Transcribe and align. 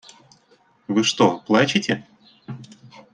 Вы 0.87 1.03
что 1.03 1.37
плачете? 1.41 2.07